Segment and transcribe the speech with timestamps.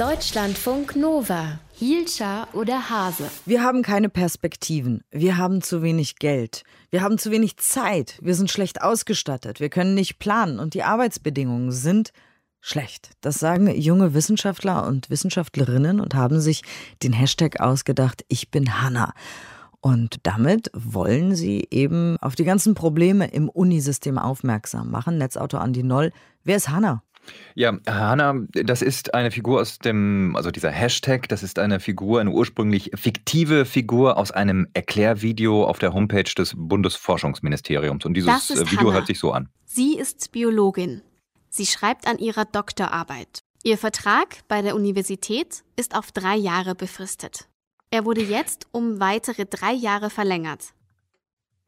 [0.00, 1.58] Deutschlandfunk Nova.
[1.74, 3.30] Hielscher oder Hase?
[3.44, 5.04] Wir haben keine Perspektiven.
[5.10, 6.64] Wir haben zu wenig Geld.
[6.88, 8.18] Wir haben zu wenig Zeit.
[8.22, 9.60] Wir sind schlecht ausgestattet.
[9.60, 12.14] Wir können nicht planen und die Arbeitsbedingungen sind
[12.62, 13.10] schlecht.
[13.20, 16.62] Das sagen junge Wissenschaftler und Wissenschaftlerinnen und haben sich
[17.02, 19.12] den Hashtag ausgedacht, ich bin Hanna.
[19.82, 25.18] Und damit wollen sie eben auf die ganzen Probleme im Unisystem aufmerksam machen.
[25.18, 26.10] Netzautor Andi Noll.
[26.42, 27.02] Wer ist Hanna?
[27.54, 32.20] Ja, Hanna, das ist eine Figur aus dem, also dieser Hashtag, das ist eine Figur,
[32.20, 38.04] eine ursprünglich fiktive Figur aus einem Erklärvideo auf der Homepage des Bundesforschungsministeriums.
[38.04, 38.92] Und dieses Video Hanna.
[38.92, 39.48] hört sich so an.
[39.64, 41.02] Sie ist Biologin.
[41.48, 43.40] Sie schreibt an ihrer Doktorarbeit.
[43.62, 47.48] Ihr Vertrag bei der Universität ist auf drei Jahre befristet.
[47.90, 50.72] Er wurde jetzt um weitere drei Jahre verlängert.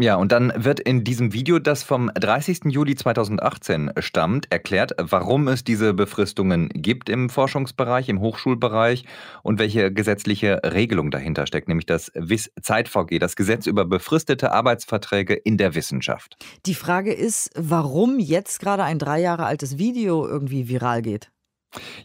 [0.03, 2.63] Ja, und dann wird in diesem Video, das vom 30.
[2.65, 9.05] Juli 2018 stammt, erklärt, warum es diese Befristungen gibt im Forschungsbereich, im Hochschulbereich
[9.45, 15.57] und welche gesetzliche Regelung dahinter steckt, nämlich das WIS-ZeitVG, das Gesetz über befristete Arbeitsverträge in
[15.57, 16.37] der Wissenschaft.
[16.67, 21.31] Die Frage ist, warum jetzt gerade ein drei Jahre altes Video irgendwie viral geht.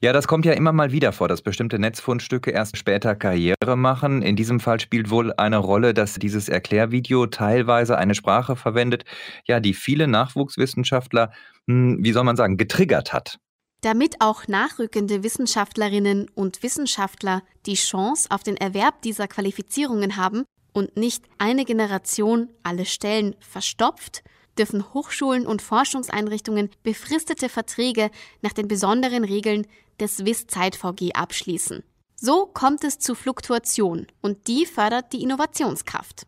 [0.01, 4.21] Ja, das kommt ja immer mal wieder vor, dass bestimmte Netzfundstücke erst später Karriere machen.
[4.21, 9.03] In diesem Fall spielt wohl eine Rolle, dass dieses Erklärvideo teilweise eine Sprache verwendet,
[9.45, 11.31] ja, die viele Nachwuchswissenschaftler,
[11.67, 13.39] hm, wie soll man sagen, getriggert hat.
[13.81, 20.97] Damit auch nachrückende Wissenschaftlerinnen und Wissenschaftler die Chance auf den Erwerb dieser Qualifizierungen haben und
[20.97, 24.23] nicht eine Generation alle Stellen verstopft,
[24.59, 29.67] dürfen Hochschulen und Forschungseinrichtungen befristete Verträge nach den besonderen Regeln
[29.99, 31.83] des WIS-Zeit-VG abschließen.
[32.19, 36.25] So kommt es zu Fluktuation und die fördert die Innovationskraft.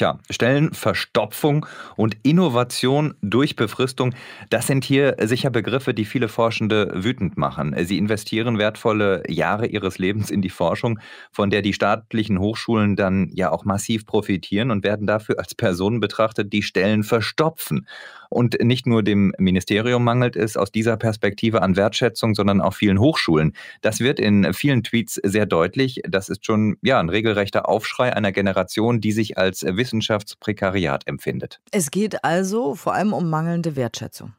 [0.00, 4.14] Tja, Stellenverstopfung und Innovation durch Befristung,
[4.48, 7.74] das sind hier sicher Begriffe, die viele Forschende wütend machen.
[7.84, 13.28] Sie investieren wertvolle Jahre ihres Lebens in die Forschung, von der die staatlichen Hochschulen dann
[13.34, 17.86] ja auch massiv profitieren und werden dafür als Personen betrachtet, die Stellen verstopfen.
[18.30, 23.00] Und nicht nur dem Ministerium mangelt es aus dieser Perspektive an Wertschätzung, sondern auch vielen
[23.00, 23.54] Hochschulen.
[23.80, 26.00] Das wird in vielen Tweets sehr deutlich.
[26.08, 31.60] Das ist schon ja ein regelrechter Aufschrei einer Generation, die sich als Wissenschaftsprekariat empfindet.
[31.72, 34.34] Es geht also vor allem um mangelnde Wertschätzung.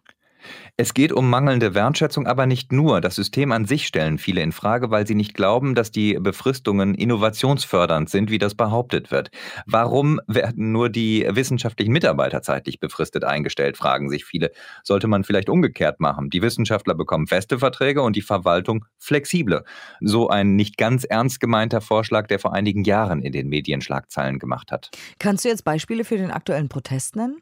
[0.77, 3.01] Es geht um mangelnde Wertschätzung, aber nicht nur.
[3.01, 6.95] Das System an sich stellen viele in Frage, weil sie nicht glauben, dass die Befristungen
[6.95, 9.31] innovationsfördernd sind, wie das behauptet wird.
[9.65, 14.51] Warum werden nur die wissenschaftlichen Mitarbeiter zeitlich befristet eingestellt, fragen sich viele.
[14.83, 16.29] Sollte man vielleicht umgekehrt machen.
[16.29, 19.63] Die Wissenschaftler bekommen feste Verträge und die Verwaltung flexible.
[19.99, 24.71] So ein nicht ganz ernst gemeinter Vorschlag, der vor einigen Jahren in den Medienschlagzeilen gemacht
[24.71, 24.89] hat.
[25.19, 27.37] Kannst du jetzt Beispiele für den aktuellen Protest nennen?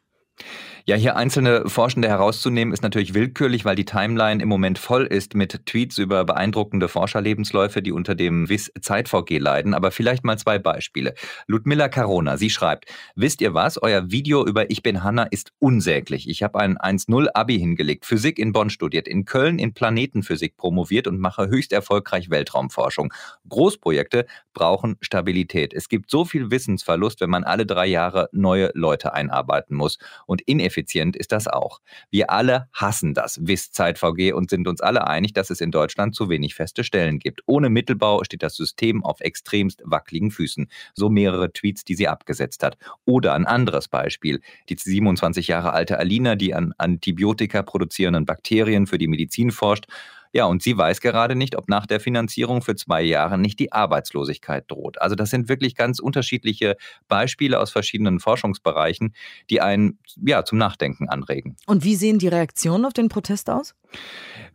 [0.86, 5.34] Ja, hier einzelne Forschende herauszunehmen, ist natürlich willkürlich, weil die Timeline im Moment voll ist
[5.34, 9.74] mit Tweets über beeindruckende Forscherlebensläufe, die unter dem WIS-Zeit-VG leiden.
[9.74, 11.14] Aber vielleicht mal zwei Beispiele.
[11.46, 13.80] Ludmilla Carona, sie schreibt, wisst ihr was?
[13.80, 16.28] Euer Video über Ich bin Hanna ist unsäglich.
[16.28, 21.06] Ich habe ein 1-0 Abi hingelegt, Physik in Bonn studiert, in Köln in Planetenphysik promoviert
[21.06, 23.12] und mache höchst erfolgreich Weltraumforschung.
[23.48, 25.74] Großprojekte brauchen Stabilität.
[25.74, 29.98] Es gibt so viel Wissensverlust, wenn man alle drei Jahre neue Leute einarbeiten muss
[30.30, 31.80] und ineffizient ist das auch.
[32.12, 36.28] Wir alle hassen das WIS-Zeit-VG und sind uns alle einig, dass es in Deutschland zu
[36.28, 37.42] wenig feste Stellen gibt.
[37.46, 40.68] Ohne Mittelbau steht das System auf extremst wackeligen Füßen.
[40.94, 42.78] So mehrere Tweets, die sie abgesetzt hat.
[43.06, 44.40] Oder ein anderes Beispiel.
[44.68, 49.86] Die 27 Jahre alte Alina, die an Antibiotika produzierenden Bakterien für die Medizin forscht
[50.32, 53.72] ja, und sie weiß gerade nicht, ob nach der Finanzierung für zwei Jahre nicht die
[53.72, 55.00] Arbeitslosigkeit droht.
[55.00, 56.76] Also das sind wirklich ganz unterschiedliche
[57.08, 59.14] Beispiele aus verschiedenen Forschungsbereichen,
[59.50, 61.56] die einen ja, zum Nachdenken anregen.
[61.66, 63.74] Und wie sehen die Reaktionen auf den Protest aus?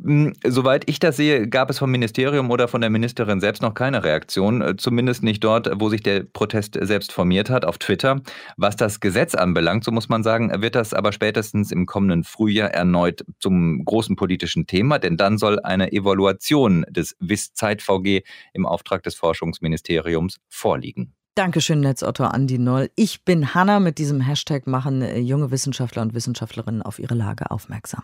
[0.03, 3.73] Hm, soweit ich das sehe, gab es vom Ministerium oder von der Ministerin selbst noch
[3.73, 8.22] keine Reaktion, äh, zumindest nicht dort, wo sich der Protest selbst formiert hat, auf Twitter.
[8.57, 12.72] Was das Gesetz anbelangt, so muss man sagen, wird das aber spätestens im kommenden Frühjahr
[12.72, 18.23] erneut zum großen politischen Thema, denn dann soll eine Evaluation des WIS-Zeit-VG
[18.53, 21.14] im Auftrag des Forschungsministeriums vorliegen.
[21.35, 22.90] Dankeschön, Netzautor Andi Noll.
[22.96, 23.82] Ich bin Hanna.
[23.82, 28.03] Mit diesem Hashtag machen äh, junge Wissenschaftler und Wissenschaftlerinnen auf ihre Lage aufmerksam.